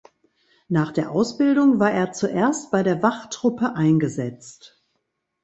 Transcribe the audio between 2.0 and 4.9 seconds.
zuerst bei der Wachtruppe eingesetzt.